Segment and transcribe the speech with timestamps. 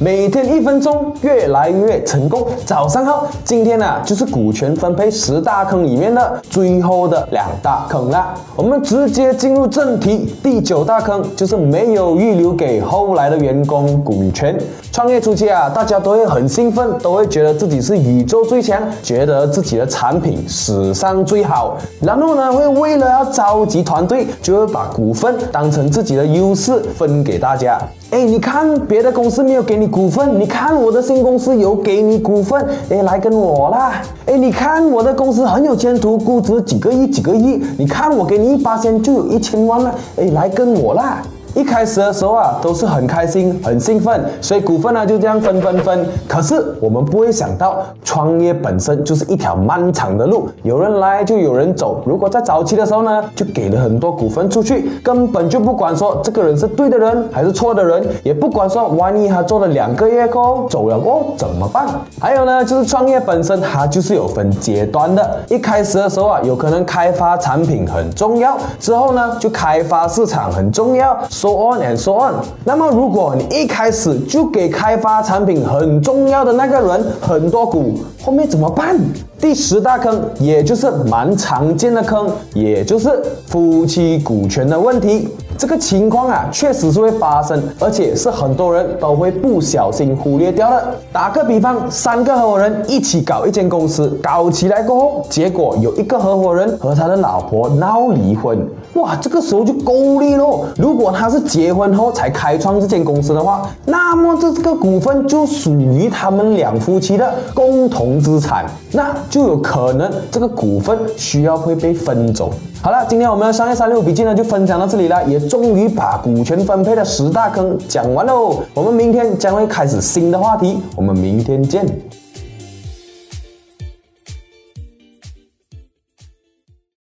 [0.00, 2.44] 每天一分钟，越来越成功。
[2.66, 8.34] 早上好，今天呢就是股权分配十大坑里面的最后的两大坑啦。
[8.56, 14.58] 我们直接进入正题，第九大坑就是没有预留给后来的员工股权。
[14.90, 27.78] 创业初期啊，大家都会很兴奋，都会觉得自己是宇宙最强，觉得自己的产品史上最好，然后呢会为了要召集团队，就会把股份当成自己的优势分给大家。
[28.10, 34.02] 哎，你看别的公司没有给你股份，你看我的新公司有给你股份，哎，来跟我啦！
[34.26, 41.22] 哎，你看我的公司很有前途，估值几个亿几个亿，你看我给你一八千就有一千万了，哎，来跟我啦！
[41.54, 46.06] 一开始的时候啊，都是很开心、很兴奋，所以股份呢就这样分分分。
[46.28, 52.02] 可是我们不会想到，创业本身就是一条漫长的路，有人来就有人走。
[52.04, 61.86] 如果在早期的时候呢，就给了很多股份出去，根本就不管说这个人是对的人还是错的人，也不管说万一他做了两个月后走了过怎么办？
[62.20, 65.40] 还有呢，就是创业本身它就是有分阶段的。
[65.48, 71.16] 一开始的时候啊，有可能开发产品很重要，之后呢就开发市场很重要。
[71.44, 72.36] So on and so on。
[72.64, 78.98] 那么，如果你一开始就给开发产品很重要的那个人很多股，后面怎么办？
[79.38, 85.28] 第十大坑，也就是蛮常见的坑，也就是夫妻股权的问题。
[85.56, 90.94] 这个情况啊，确实是会发生，而且是很多人都会不小心忽略掉的。
[91.12, 98.58] 打个比方，三个合伙人一起搞一间公司，搞起来过后，结果有一个合伙人和他的老婆闹离婚，
[98.94, 100.64] 哇，这个时候就够力喽。
[100.76, 112.50] 如果他是结婚后才开创这间公司的话，那么这个股份就属于他们两夫妻的共同资产，那就有可能这个股份需要会被分走。
[112.82, 118.62] 好了，今天我们的商业三六五笔记呢就分享到这里了，也终于把股权分配的十大坑讲完喽。
[118.74, 121.86] 我们明天将会开始新的话题，我们明天见。